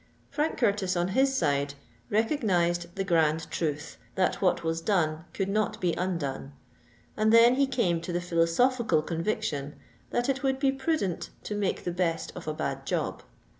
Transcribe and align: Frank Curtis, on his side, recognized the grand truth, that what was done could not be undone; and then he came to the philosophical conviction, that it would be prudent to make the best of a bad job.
Frank 0.31 0.57
Curtis, 0.57 0.95
on 0.97 1.09
his 1.09 1.35
side, 1.35 1.75
recognized 2.09 2.87
the 2.95 3.03
grand 3.03 3.47
truth, 3.51 3.97
that 4.15 4.41
what 4.41 4.63
was 4.63 4.81
done 4.81 5.25
could 5.31 5.47
not 5.47 5.79
be 5.79 5.93
undone; 5.93 6.53
and 7.15 7.31
then 7.31 7.53
he 7.53 7.67
came 7.67 8.01
to 8.01 8.11
the 8.11 8.19
philosophical 8.19 9.03
conviction, 9.03 9.75
that 10.09 10.27
it 10.27 10.41
would 10.41 10.57
be 10.57 10.71
prudent 10.71 11.29
to 11.43 11.53
make 11.53 11.83
the 11.83 11.91
best 11.91 12.31
of 12.35 12.47
a 12.47 12.53
bad 12.55 12.83
job. 12.83 13.21